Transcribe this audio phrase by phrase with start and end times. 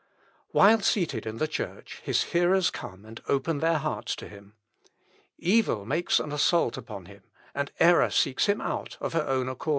[0.49, 4.55] While seated in the church, his hearers come and open their hearts to him.
[5.37, 7.21] Evil makes an assault upon him,
[7.53, 9.69] and error seeks him out, of her own accord.